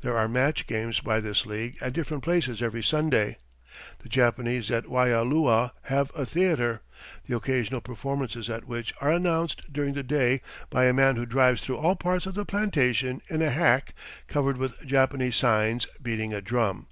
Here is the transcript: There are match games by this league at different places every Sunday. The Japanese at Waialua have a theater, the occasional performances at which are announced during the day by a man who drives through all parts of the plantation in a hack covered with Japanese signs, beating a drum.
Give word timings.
There 0.00 0.16
are 0.16 0.26
match 0.26 0.66
games 0.66 1.00
by 1.00 1.20
this 1.20 1.44
league 1.44 1.76
at 1.82 1.92
different 1.92 2.22
places 2.22 2.62
every 2.62 2.82
Sunday. 2.82 3.36
The 3.98 4.08
Japanese 4.08 4.70
at 4.70 4.86
Waialua 4.88 5.72
have 5.82 6.10
a 6.14 6.24
theater, 6.24 6.80
the 7.26 7.36
occasional 7.36 7.82
performances 7.82 8.48
at 8.48 8.64
which 8.66 8.94
are 9.02 9.10
announced 9.10 9.70
during 9.70 9.92
the 9.92 10.02
day 10.02 10.40
by 10.70 10.86
a 10.86 10.94
man 10.94 11.16
who 11.16 11.26
drives 11.26 11.62
through 11.62 11.76
all 11.76 11.94
parts 11.94 12.24
of 12.24 12.32
the 12.32 12.46
plantation 12.46 13.20
in 13.28 13.42
a 13.42 13.50
hack 13.50 13.94
covered 14.28 14.56
with 14.56 14.80
Japanese 14.86 15.36
signs, 15.36 15.86
beating 16.02 16.32
a 16.32 16.40
drum. 16.40 16.86